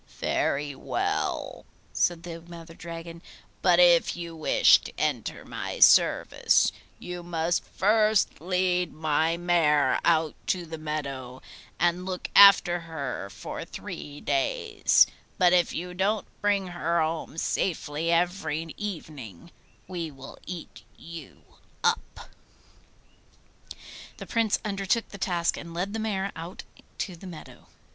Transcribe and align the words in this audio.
'Very 0.19 0.73
well,' 0.73 1.63
said 1.93 2.23
the 2.23 2.41
Mother 2.41 2.73
Dragon; 2.73 3.21
'but 3.61 3.77
if 3.79 4.15
you 4.17 4.35
wish 4.35 4.79
to 4.79 4.91
enter 4.99 5.45
my 5.45 5.77
service, 5.79 6.71
you 6.97 7.21
must 7.21 7.63
first 7.63 8.41
lead 8.41 8.91
my 8.93 9.37
mare 9.37 9.99
out 10.03 10.33
to 10.47 10.65
the 10.65 10.79
meadow 10.79 11.39
and 11.79 12.03
look 12.07 12.29
after 12.35 12.79
her 12.79 13.29
for 13.29 13.63
three 13.63 14.19
days; 14.19 15.05
but 15.37 15.53
if 15.53 15.71
you 15.71 15.93
don't 15.93 16.25
bring 16.41 16.69
her 16.69 16.99
home 16.99 17.37
safely 17.37 18.11
every 18.11 18.73
evening, 18.77 19.51
we 19.87 20.09
will 20.09 20.39
eat 20.47 20.81
you 20.97 21.43
up.' 21.83 22.27
The 24.17 24.25
Prince 24.25 24.57
undertook 24.65 25.09
the 25.09 25.19
task 25.19 25.57
and 25.57 25.75
led 25.75 25.93
the 25.93 25.99
mare 25.99 26.31
out 26.35 26.63
to 26.97 27.15
the 27.15 27.27
meadow. 27.27 27.67